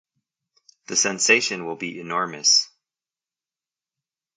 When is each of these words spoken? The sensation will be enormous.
The 0.87 0.95
sensation 0.95 1.67
will 1.67 1.75
be 1.75 1.99
enormous. 1.99 2.71